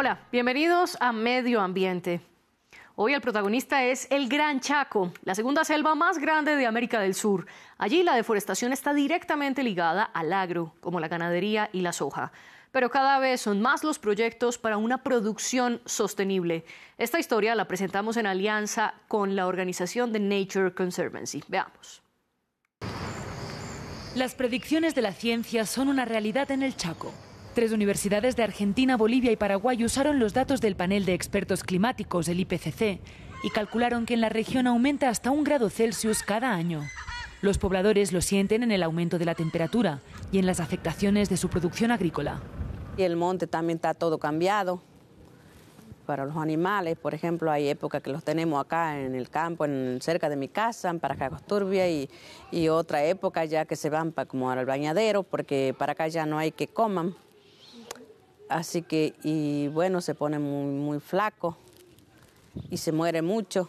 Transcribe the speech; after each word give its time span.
Hola, 0.00 0.20
bienvenidos 0.30 0.96
a 1.00 1.10
Medio 1.10 1.60
Ambiente. 1.60 2.20
Hoy 2.94 3.14
el 3.14 3.20
protagonista 3.20 3.82
es 3.82 4.06
el 4.12 4.28
Gran 4.28 4.60
Chaco, 4.60 5.12
la 5.24 5.34
segunda 5.34 5.64
selva 5.64 5.96
más 5.96 6.18
grande 6.18 6.54
de 6.54 6.66
América 6.66 7.00
del 7.00 7.14
Sur. 7.14 7.46
Allí 7.78 8.04
la 8.04 8.14
deforestación 8.14 8.72
está 8.72 8.94
directamente 8.94 9.64
ligada 9.64 10.04
al 10.04 10.32
agro, 10.32 10.72
como 10.78 11.00
la 11.00 11.08
ganadería 11.08 11.68
y 11.72 11.80
la 11.80 11.92
soja. 11.92 12.30
Pero 12.70 12.90
cada 12.90 13.18
vez 13.18 13.40
son 13.40 13.60
más 13.60 13.82
los 13.82 13.98
proyectos 13.98 14.56
para 14.56 14.76
una 14.76 15.02
producción 15.02 15.80
sostenible. 15.84 16.64
Esta 16.96 17.18
historia 17.18 17.56
la 17.56 17.66
presentamos 17.66 18.16
en 18.18 18.28
alianza 18.28 18.94
con 19.08 19.34
la 19.34 19.48
organización 19.48 20.12
de 20.12 20.20
Nature 20.20 20.74
Conservancy. 20.74 21.42
Veamos. 21.48 22.02
Las 24.14 24.36
predicciones 24.36 24.94
de 24.94 25.02
la 25.02 25.10
ciencia 25.10 25.66
son 25.66 25.88
una 25.88 26.04
realidad 26.04 26.52
en 26.52 26.62
el 26.62 26.76
Chaco. 26.76 27.12
Tres 27.58 27.72
universidades 27.72 28.36
de 28.36 28.44
Argentina, 28.44 28.96
Bolivia 28.96 29.32
y 29.32 29.36
Paraguay 29.36 29.84
usaron 29.84 30.20
los 30.20 30.32
datos 30.32 30.60
del 30.60 30.76
panel 30.76 31.04
de 31.04 31.14
expertos 31.14 31.64
climáticos, 31.64 32.28
el 32.28 32.38
IPCC, 32.38 33.00
y 33.42 33.50
calcularon 33.52 34.06
que 34.06 34.14
en 34.14 34.20
la 34.20 34.28
región 34.28 34.68
aumenta 34.68 35.08
hasta 35.08 35.32
un 35.32 35.42
grado 35.42 35.68
Celsius 35.68 36.22
cada 36.22 36.52
año. 36.52 36.84
Los 37.42 37.58
pobladores 37.58 38.12
lo 38.12 38.20
sienten 38.20 38.62
en 38.62 38.70
el 38.70 38.84
aumento 38.84 39.18
de 39.18 39.24
la 39.24 39.34
temperatura 39.34 39.98
y 40.30 40.38
en 40.38 40.46
las 40.46 40.60
afectaciones 40.60 41.28
de 41.30 41.36
su 41.36 41.48
producción 41.48 41.90
agrícola. 41.90 42.40
Y 42.96 43.02
el 43.02 43.16
monte 43.16 43.48
también 43.48 43.78
está 43.78 43.92
todo 43.92 44.18
cambiado. 44.18 44.80
Para 46.06 46.26
los 46.26 46.36
animales, 46.36 46.96
por 46.96 47.12
ejemplo, 47.12 47.50
hay 47.50 47.68
épocas 47.68 48.00
que 48.04 48.12
los 48.12 48.22
tenemos 48.22 48.64
acá 48.64 49.00
en 49.00 49.16
el 49.16 49.30
campo, 49.30 49.64
en, 49.64 49.98
cerca 50.00 50.28
de 50.28 50.36
mi 50.36 50.46
casa, 50.46 50.94
para 50.94 51.14
acá 51.14 51.28
Turbia, 51.44 51.90
y, 51.90 52.08
y 52.52 52.68
otra 52.68 53.02
época 53.02 53.44
ya 53.46 53.64
que 53.64 53.74
se 53.74 53.90
van 53.90 54.12
para, 54.12 54.28
como 54.28 54.48
al 54.48 54.64
bañadero, 54.64 55.24
porque 55.24 55.74
para 55.76 55.94
acá 55.94 56.06
ya 56.06 56.24
no 56.24 56.38
hay 56.38 56.52
que 56.52 56.68
coman. 56.68 57.16
Así 58.48 58.82
que, 58.82 59.14
y 59.22 59.68
bueno, 59.68 60.00
se 60.00 60.14
pone 60.14 60.38
muy, 60.38 60.72
muy 60.72 61.00
flaco 61.00 61.56
y 62.70 62.78
se 62.78 62.92
muere 62.92 63.22
mucho. 63.22 63.68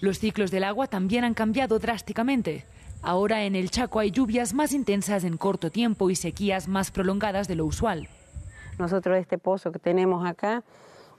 Los 0.00 0.18
ciclos 0.18 0.50
del 0.50 0.64
agua 0.64 0.88
también 0.88 1.24
han 1.24 1.34
cambiado 1.34 1.78
drásticamente. 1.78 2.64
Ahora 3.02 3.44
en 3.44 3.54
el 3.54 3.70
Chaco 3.70 4.00
hay 4.00 4.10
lluvias 4.10 4.52
más 4.52 4.72
intensas 4.72 5.24
en 5.24 5.36
corto 5.36 5.70
tiempo 5.70 6.10
y 6.10 6.16
sequías 6.16 6.66
más 6.66 6.90
prolongadas 6.90 7.46
de 7.46 7.54
lo 7.54 7.64
usual. 7.64 8.08
Nosotros 8.78 9.16
este 9.16 9.38
pozo 9.38 9.72
que 9.72 9.78
tenemos 9.78 10.26
acá 10.26 10.64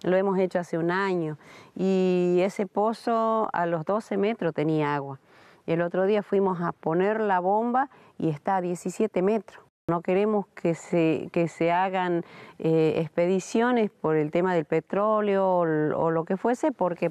lo 0.04 0.16
hemos 0.16 0.38
hecho 0.38 0.60
hace 0.60 0.78
un 0.78 0.92
año 0.92 1.38
y 1.76 2.40
ese 2.42 2.68
pozo 2.68 3.50
a 3.54 3.66
los 3.66 3.86
12 3.86 4.18
metros 4.18 4.54
tenía 4.54 4.96
agua. 4.96 5.20
El 5.66 5.82
otro 5.82 6.06
día 6.06 6.24
fuimos 6.24 6.62
a 6.62 6.72
poner 6.72 7.20
la 7.20 7.40
bomba 7.40 7.90
y 8.20 8.30
está 8.30 8.58
a 8.58 8.62
17 8.62 9.22
metros. 9.22 9.67
No 9.90 10.02
queremos 10.02 10.48
que 10.48 10.76
se, 10.76 11.30
que 11.32 11.48
se 11.48 11.72
hagan 11.72 12.26
eh, 12.60 12.96
expediciones 12.98 13.90
por 13.90 14.18
el 14.18 14.32
tema 14.32 14.54
del 14.54 14.66
petróleo 14.66 15.48
o, 15.48 16.12
lo 16.12 16.26
que 16.26 16.36
fuese, 16.36 16.74
porque, 16.74 17.10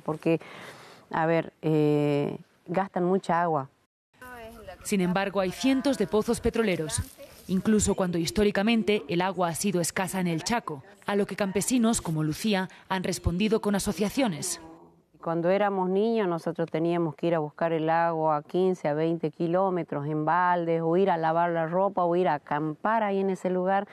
a 1.10 1.24
ver, 1.24 1.54
eh, 1.62 2.36
gastan 2.66 3.04
mucha 3.04 3.40
agua. 3.40 3.70
Sin 4.82 5.00
embargo, 5.00 5.40
hay 5.40 5.52
cientos 5.52 5.96
de 5.96 6.06
pozos 6.06 6.42
petroleros, 6.42 7.00
incluso 7.48 7.94
cuando 7.94 8.18
históricamente 8.18 9.04
el 9.08 9.22
agua 9.22 9.48
ha 9.48 9.54
sido 9.54 9.80
escasa 9.80 10.20
en 10.20 10.26
el 10.26 10.44
Chaco, 10.44 10.82
a 11.06 11.16
lo 11.16 11.24
que 11.24 11.34
campesinos 11.34 12.02
como 12.02 12.22
Lucía 12.22 12.68
han 12.90 13.04
respondido 13.04 13.62
con 13.62 13.74
asociaciones. 13.74 14.60
Cuando 15.26 15.50
éramos 15.50 15.90
niños 15.90 16.28
nosotros 16.28 16.70
teníamos 16.70 17.16
que 17.16 17.26
ir 17.26 17.34
a 17.34 17.40
buscar 17.40 17.72
el 17.72 17.90
agua 17.90 18.36
a 18.36 18.42
15, 18.44 18.86
a 18.86 18.94
20 18.94 19.32
kilómetros 19.32 20.06
en 20.06 20.24
baldes, 20.24 20.82
o 20.84 20.96
ir 20.96 21.10
a 21.10 21.16
lavar 21.16 21.50
la 21.50 21.66
ropa, 21.66 22.04
o 22.04 22.14
ir 22.14 22.28
a 22.28 22.34
acampar 22.34 23.02
ahí 23.02 23.18
en 23.18 23.30
ese 23.30 23.50
lugar. 23.50 23.88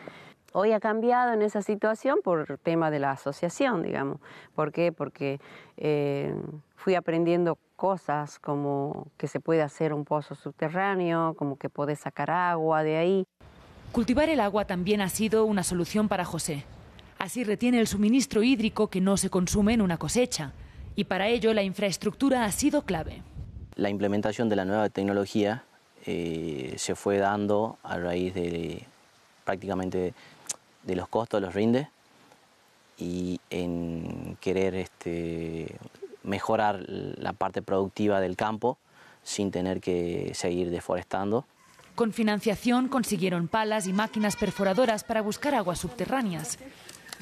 Hoy 0.52 0.74
ha 0.74 0.80
cambiado 0.80 1.34
en 1.34 1.42
esa 1.42 1.64
situación 1.64 2.20
por 2.24 2.60
tema 2.60 2.92
de 2.92 3.00
la 3.00 3.10
asociación, 3.10 3.82
digamos. 3.82 4.20
¿Por 4.54 4.72
qué? 4.72 4.92
Porque 4.92 5.40
eh, 5.78 6.36
fui 6.76 6.94
aprendiendo 6.94 7.58
cosas 7.76 8.38
como 8.38 9.08
que 9.18 9.28
se 9.28 9.40
puede 9.40 9.64
hacer 9.64 9.92
un 9.92 10.06
pozo 10.06 10.36
subterráneo, 10.36 11.34
como 11.36 11.58
que 11.58 11.68
puede 11.68 11.96
sacar 11.96 12.30
agua 12.30 12.84
de 12.84 12.98
ahí. 12.98 13.26
Cultivar 13.92 14.30
el 14.30 14.40
agua 14.40 14.66
también 14.66 15.02
ha 15.02 15.10
sido 15.10 15.46
una 15.46 15.64
solución 15.64 16.10
para 16.10 16.26
José. 16.26 16.64
Así 17.18 17.44
retiene 17.44 17.80
el 17.80 17.88
suministro 17.88 18.44
hídrico 18.44 18.92
que 18.92 19.02
no 19.02 19.18
se 19.18 19.32
consume 19.32 19.74
en 19.74 19.82
una 19.82 19.98
cosecha 19.98 20.54
y 20.96 21.06
para 21.06 21.28
ello 21.28 21.54
la 21.54 21.64
infraestructura 21.64 22.46
ha 22.46 22.52
sido 22.52 22.84
clave. 22.84 23.22
La 23.76 23.90
implementación 23.90 24.50
de 24.50 24.56
la 24.56 24.66
nueva 24.66 24.90
tecnología 24.90 25.64
eh, 26.06 26.74
se 26.78 26.96
fue 26.96 27.18
dando 27.18 27.78
a 27.84 27.98
raíz 27.98 28.34
de 28.34 28.86
prácticamente 29.44 30.14
de 30.84 30.96
los 30.96 31.08
costos 31.08 31.42
de 31.42 31.46
los 31.48 31.56
rindes 31.56 31.88
y 32.98 33.40
en 33.50 34.38
querer 34.40 34.76
este, 34.76 35.76
mejorar 36.24 36.84
la 36.88 37.34
parte 37.34 37.62
productiva 37.62 38.20
del 38.20 38.36
campo 38.36 38.78
sin 39.24 39.52
tener 39.52 39.82
que 39.82 40.32
seguir 40.36 40.70
deforestando. 40.70 41.46
Con 41.96 42.12
financiación 42.12 42.88
consiguieron 42.88 43.48
palas 43.48 43.88
y 43.88 43.94
máquinas 43.94 44.36
perforadoras 44.36 45.04
para 45.04 45.22
buscar 45.22 45.56
aguas 45.56 45.80
subterráneas 45.80 46.58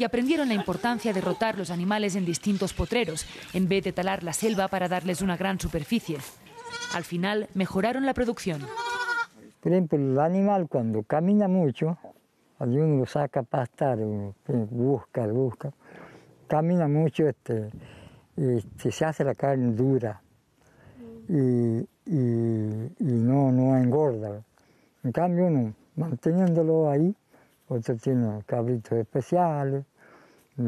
y 0.01 0.03
aprendieron 0.03 0.47
la 0.47 0.56
importancia 0.56 1.13
de 1.13 1.22
rotar 1.22 1.59
los 1.59 1.69
animales 1.69 2.16
en 2.16 2.25
distintos 2.25 2.73
potreros, 2.73 3.28
en 3.53 3.69
vez 3.69 3.84
de 3.84 3.94
talar 3.94 4.23
la 4.23 4.34
selva 4.34 4.67
para 4.67 4.88
darles 4.88 5.22
una 5.22 5.38
gran 5.38 5.59
superficie. 5.59 6.17
Al 6.95 7.03
final 7.03 7.47
mejoraron 7.53 8.07
la 8.07 8.16
producción. 8.16 8.61
Por 9.59 9.72
ejemplo, 9.72 10.00
el 10.00 10.17
animal 10.17 10.67
cuando 10.67 11.03
camina 11.03 11.47
mucho, 11.47 12.00
uno 12.57 12.97
lo 12.97 13.06
saca 13.06 13.41
a 13.41 13.44
pastar, 13.44 14.00
busca, 14.72 15.28
busca, 15.28 15.72
camina 16.47 16.88
mucho, 16.88 17.28
este, 17.28 17.69
este, 18.35 18.91
se 18.91 19.06
hace 19.06 19.23
la 19.23 19.35
carne 19.35 19.73
dura 19.73 20.19
y, 21.29 21.85
no, 22.07 23.51
no 23.51 23.78
engorda. 23.78 24.41
En 25.03 25.11
cambio, 25.11 25.45
uno 25.45 25.75
manteniéndolo 25.95 26.90
ahí, 26.90 27.16
otro 27.67 27.95
tiene 27.97 28.41
cabritos 28.47 28.94
especiales, 28.94 29.85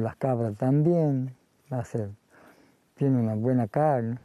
las 0.01 0.15
cabras 0.15 0.55
también, 0.57 1.35
tiene 2.95 3.19
una 3.19 3.35
buena 3.35 3.67
carne. 3.67 4.17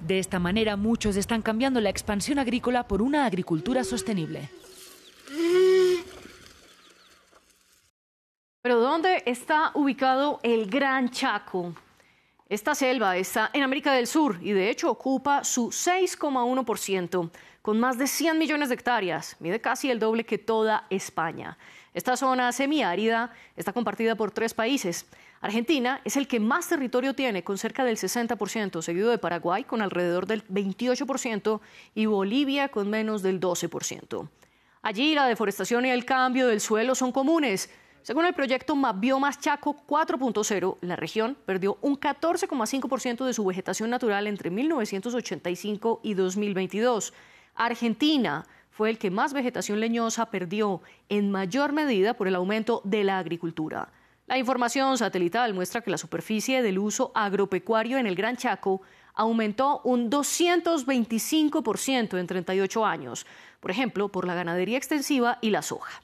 De 0.00 0.18
esta 0.18 0.38
manera 0.38 0.76
muchos 0.76 1.16
están 1.16 1.42
cambiando 1.42 1.80
la 1.80 1.90
expansión 1.90 2.38
agrícola 2.38 2.88
por 2.88 3.02
una 3.02 3.26
agricultura 3.26 3.84
sostenible. 3.84 4.48
Pero 8.62 8.80
¿dónde 8.80 9.22
está 9.26 9.72
ubicado 9.74 10.38
el 10.42 10.70
Gran 10.70 11.10
Chaco? 11.10 11.74
Esta 12.52 12.74
selva 12.74 13.16
está 13.16 13.48
en 13.54 13.62
América 13.62 13.94
del 13.94 14.06
Sur 14.06 14.38
y 14.42 14.52
de 14.52 14.68
hecho 14.68 14.90
ocupa 14.90 15.42
su 15.42 15.68
6,1%, 15.68 17.30
con 17.62 17.80
más 17.80 17.96
de 17.96 18.06
100 18.06 18.36
millones 18.36 18.68
de 18.68 18.74
hectáreas, 18.74 19.36
mide 19.40 19.58
casi 19.58 19.90
el 19.90 19.98
doble 19.98 20.26
que 20.26 20.36
toda 20.36 20.86
España. 20.90 21.56
Esta 21.94 22.14
zona 22.14 22.52
semiárida 22.52 23.32
está 23.56 23.72
compartida 23.72 24.16
por 24.16 24.32
tres 24.32 24.52
países. 24.52 25.06
Argentina 25.40 26.02
es 26.04 26.18
el 26.18 26.28
que 26.28 26.40
más 26.40 26.68
territorio 26.68 27.14
tiene, 27.14 27.42
con 27.42 27.56
cerca 27.56 27.86
del 27.86 27.96
60%, 27.96 28.82
seguido 28.82 29.10
de 29.10 29.16
Paraguay 29.16 29.64
con 29.64 29.80
alrededor 29.80 30.26
del 30.26 30.46
28% 30.48 31.58
y 31.94 32.04
Bolivia 32.04 32.68
con 32.68 32.90
menos 32.90 33.22
del 33.22 33.40
12%. 33.40 34.28
Allí 34.82 35.14
la 35.14 35.26
deforestación 35.26 35.86
y 35.86 35.90
el 35.90 36.04
cambio 36.04 36.48
del 36.48 36.60
suelo 36.60 36.94
son 36.94 37.12
comunes. 37.12 37.70
Según 38.02 38.24
el 38.24 38.34
proyecto 38.34 38.74
Biomas 38.96 39.38
Chaco 39.38 39.76
4.0, 39.86 40.78
la 40.80 40.96
región 40.96 41.36
perdió 41.46 41.78
un 41.82 42.00
14,5% 42.00 43.24
de 43.24 43.32
su 43.32 43.44
vegetación 43.44 43.90
natural 43.90 44.26
entre 44.26 44.50
1985 44.50 46.00
y 46.02 46.14
2022. 46.14 47.14
Argentina 47.54 48.44
fue 48.70 48.90
el 48.90 48.98
que 48.98 49.12
más 49.12 49.32
vegetación 49.32 49.78
leñosa 49.78 50.30
perdió, 50.30 50.82
en 51.08 51.30
mayor 51.30 51.72
medida 51.72 52.14
por 52.14 52.26
el 52.26 52.34
aumento 52.34 52.80
de 52.82 53.04
la 53.04 53.18
agricultura. 53.18 53.92
La 54.26 54.36
información 54.36 54.98
satelital 54.98 55.54
muestra 55.54 55.82
que 55.82 55.92
la 55.92 55.98
superficie 55.98 56.60
del 56.60 56.80
uso 56.80 57.12
agropecuario 57.14 57.98
en 57.98 58.08
el 58.08 58.16
Gran 58.16 58.36
Chaco 58.36 58.82
aumentó 59.14 59.80
un 59.84 60.10
225% 60.10 62.18
en 62.18 62.26
38 62.26 62.84
años, 62.84 63.26
por 63.60 63.70
ejemplo, 63.70 64.08
por 64.08 64.26
la 64.26 64.34
ganadería 64.34 64.78
extensiva 64.78 65.38
y 65.40 65.50
la 65.50 65.62
soja. 65.62 66.02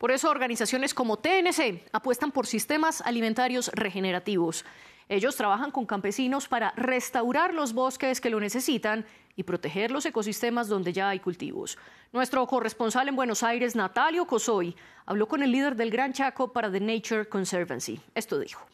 Por 0.00 0.12
eso 0.12 0.30
organizaciones 0.30 0.94
como 0.94 1.18
TNC 1.18 1.90
apuestan 1.92 2.32
por 2.32 2.46
sistemas 2.46 3.02
alimentarios 3.02 3.70
regenerativos. 3.74 4.64
Ellos 5.10 5.36
trabajan 5.36 5.70
con 5.70 5.84
campesinos 5.84 6.48
para 6.48 6.72
restaurar 6.74 7.52
los 7.52 7.74
bosques 7.74 8.18
que 8.22 8.30
lo 8.30 8.40
necesitan 8.40 9.04
y 9.36 9.42
proteger 9.42 9.90
los 9.90 10.06
ecosistemas 10.06 10.68
donde 10.68 10.94
ya 10.94 11.10
hay 11.10 11.20
cultivos. 11.20 11.76
Nuestro 12.14 12.46
corresponsal 12.46 13.08
en 13.08 13.16
Buenos 13.16 13.42
Aires, 13.42 13.76
Natalio 13.76 14.26
Cosoy, 14.26 14.74
habló 15.04 15.28
con 15.28 15.42
el 15.42 15.52
líder 15.52 15.76
del 15.76 15.90
Gran 15.90 16.14
Chaco 16.14 16.50
para 16.50 16.72
The 16.72 16.80
Nature 16.80 17.28
Conservancy. 17.28 18.00
Esto 18.14 18.38
dijo. 18.38 18.64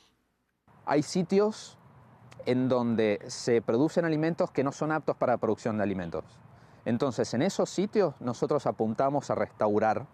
Hay 0.85 1.03
sitios 1.03 1.77
en 2.45 2.69
donde 2.69 3.19
se 3.27 3.63
producen 3.63 4.05
alimentos 4.05 4.53
que 4.53 4.63
no 4.63 4.71
son 4.71 4.93
aptos 4.93 5.17
para 5.17 5.39
producción 5.39 5.77
de 5.77 5.83
alimentos. 5.83 6.25
Entonces, 6.85 7.35
en 7.35 7.43
esos 7.43 7.69
sitios 7.69 8.15
nosotros 8.21 8.65
apuntamos 8.67 9.29
a 9.29 9.35
restaurar 9.35 10.07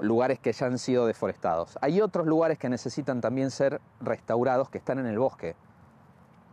lugares 0.00 0.38
que 0.38 0.52
ya 0.52 0.66
han 0.66 0.78
sido 0.78 1.06
deforestados. 1.06 1.78
Hay 1.80 2.00
otros 2.00 2.26
lugares 2.26 2.58
que 2.58 2.68
necesitan 2.68 3.20
también 3.20 3.50
ser 3.50 3.80
restaurados 4.00 4.68
que 4.68 4.78
están 4.78 4.98
en 4.98 5.06
el 5.06 5.18
bosque. 5.18 5.56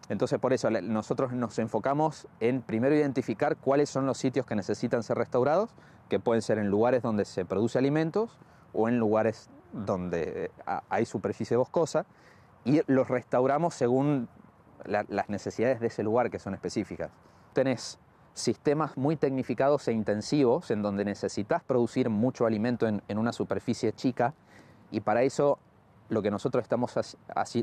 Entonces 0.10 0.40
por 0.40 0.54
eso 0.54 0.70
nosotros 0.70 1.34
nos 1.34 1.60
enfocamos 1.60 2.28
en 2.40 2.62
primero 2.62 2.96
identificar 2.96 3.58
cuáles 3.58 3.90
son 3.90 4.06
los 4.06 4.18
sitios 4.18 4.46
que 4.46 4.56
necesitan 4.56 5.04
ser 5.04 5.18
restaurados, 5.18 5.70
que 6.10 6.20
pueden 6.20 6.42
ser 6.42 6.58
en 6.60 6.70
lugares 6.70 7.04
donde 7.04 7.26
se 7.26 7.44
produce 7.44 7.78
alimentos 7.78 8.38
o 8.74 8.88
en 8.88 9.00
lugares 9.00 9.50
donde 9.74 10.50
hay 10.90 11.06
superficie 11.06 11.58
boscosa, 11.58 12.06
y 12.64 12.82
los 12.88 13.10
restauramos 13.10 13.74
según 13.76 14.30
las 14.86 15.30
necesidades 15.30 15.80
de 15.80 15.88
ese 15.88 16.04
lugar 16.04 16.30
que 16.30 16.40
son 16.40 16.54
específicas. 16.54 17.12
Tenés 17.54 18.00
sistemas 18.38 18.96
muy 18.98 19.16
tecnificados 19.16 19.88
e 19.88 19.94
intensivos 19.94 20.70
en 20.72 20.82
donde 20.82 21.04
necesitas 21.04 21.64
producir 21.64 22.10
mucho 22.10 22.46
alimento 22.46 22.88
en, 22.88 23.18
una 23.18 23.34
superficie 23.34 23.94
chica 23.94 24.34
y 24.92 25.02
para 25.02 25.24
eso 25.24 25.60
lo 26.10 26.22
que, 26.22 26.32
nosotros 26.32 26.62
estamos, 26.62 26.94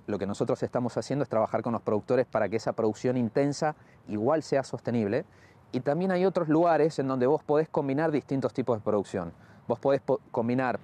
lo 0.07 0.19
que 0.19 0.27
nosotros 0.27 0.63
estamos 0.63 0.97
haciendo 0.97 1.23
es 1.23 1.29
trabajar 1.29 1.63
con 1.63 1.73
los 1.73 1.83
productores 1.83 2.27
para 2.27 2.49
que 2.49 2.57
esa 2.57 2.73
producción 2.73 3.17
intensa 3.17 3.75
igual 4.09 4.43
sea 4.43 4.65
sostenible. 4.65 5.25
Y 5.73 5.81
también 5.81 6.11
hay 6.11 6.27
otros 6.27 6.49
lugares 6.49 6.99
en 6.99 7.09
donde 7.09 7.27
vos 7.27 7.43
podés 7.43 7.69
combinar 7.69 8.11
distintos 8.11 8.53
tipos 8.53 8.77
de 8.77 8.85
producción. 8.85 9.33
Vos 9.67 9.79
podés 9.79 10.03
combinar 10.31 10.79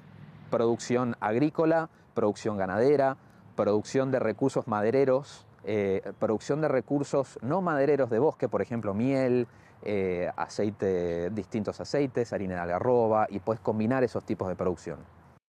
producción 0.50 1.16
agrícola, 1.20 1.90
producción 2.14 2.56
ganadera, 2.56 3.18
producción 3.56 4.10
de 4.10 4.20
recursos 4.20 4.66
madereros, 4.66 5.46
eh, 5.64 6.12
producción 6.18 6.60
de 6.60 6.68
recursos 6.68 7.38
no 7.42 7.60
madereros 7.60 8.10
de 8.10 8.18
bosque, 8.18 8.48
por 8.48 8.62
ejemplo, 8.62 8.94
miel, 8.94 9.46
eh, 9.82 10.30
aceite, 10.36 11.30
distintos 11.30 11.80
aceites, 11.80 12.32
harina 12.32 12.54
de 12.54 12.60
algarroba, 12.60 13.26
y 13.30 13.40
puedes 13.40 13.60
combinar 13.60 14.04
esos 14.04 14.24
tipos 14.24 14.48
de 14.48 14.56
producción. 14.56 14.98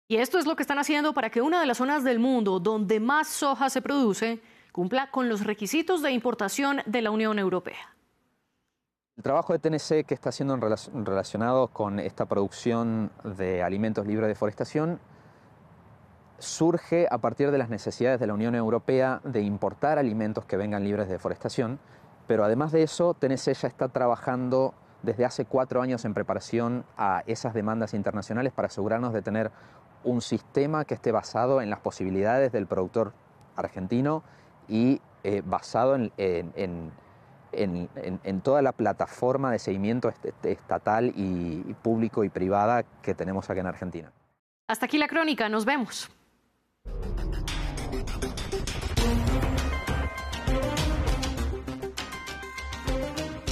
Y 0.09 0.17
esto 0.17 0.39
es 0.39 0.47
lo 0.47 0.57
que 0.57 0.63
están 0.63 0.79
haciendo 0.79 1.15
para 1.15 1.31
que 1.31 1.41
una 1.41 1.61
de 1.61 1.67
las 1.67 1.79
zonas 1.79 2.03
del 2.03 2.19
mundo 2.19 2.59
donde 2.59 2.99
más 2.99 3.29
soja 3.29 3.71
se 3.71 3.81
produce 3.81 4.41
cumpla 4.73 5.11
con 5.11 5.29
los 5.29 5.45
requisitos 5.45 6.03
de 6.03 6.11
importación 6.11 6.81
de 6.87 7.03
la 7.03 7.11
Unión 7.11 7.39
Europea. 7.39 7.97
El 9.17 9.23
trabajo 9.23 9.53
de 9.53 9.59
TNC 9.59 10.07
que 10.07 10.15
está 10.15 10.31
haciendo 10.31 10.57
relacionado 10.57 11.69
con 11.69 12.01
esta 12.01 12.27
producción 12.27 13.11
de 13.23 13.63
alimentos 13.63 14.07
libres 14.07 14.23
de 14.23 14.29
deforestación 14.29 14.99
surge 16.41 17.07
a 17.11 17.19
partir 17.19 17.51
de 17.51 17.59
las 17.59 17.69
necesidades 17.69 18.19
de 18.19 18.27
la 18.27 18.35
Unión 18.35 18.55
Europea 18.55 19.21
de 19.25 19.43
importar 19.43 19.99
alimentos 19.99 20.45
que 20.47 20.57
vengan 20.57 20.85
libres 20.85 21.07
de 21.07 21.15
deforestación, 21.15 21.79
pero 22.27 22.45
además 22.45 22.73
de 22.73 22.83
eso, 22.83 23.15
TNC 23.15 23.53
ya 23.53 23.69
está 23.69 23.89
trabajando 23.89 24.75
desde 25.03 25.25
hace 25.25 25.45
cuatro 25.45 25.83
años 25.83 26.05
en 26.05 26.15
preparación 26.15 26.85
a 26.97 27.23
esas 27.27 27.55
demandas 27.55 27.95
internacionales 27.95 28.53
para 28.53 28.69
asegurarnos 28.69 29.13
de 29.13 29.23
tener 29.23 29.51
un 30.05 30.21
sistema 30.21 30.85
que 30.85 30.95
esté 30.95 31.13
basado 31.13 31.61
en 31.61 31.71
las 31.71 31.81
posibilidades 31.81 32.53
del 32.53 32.67
productor 32.67 33.13
argentino 33.57 34.23
y 34.69 35.01
eh, 35.25 35.43
basado 35.45 35.95
en, 35.97 36.13
en, 37.53 38.41
toda 38.43 38.63
la 38.63 38.73
plataforma 38.73 39.53
de 39.53 39.59
seguimiento 39.59 40.13
estatal 40.43 41.13
y 41.15 41.75
público 41.83 42.25
y 42.25 42.31
privada 42.31 42.85
que 43.03 43.15
tenemos 43.15 43.51
aquí 43.51 43.61
en 43.61 43.67
Argentina. 43.67 44.13
Hasta 44.69 44.87
aquí 44.87 44.99
la 44.99 45.09
crónica, 45.09 45.49
nos 45.49 45.65
vemos. 45.65 46.11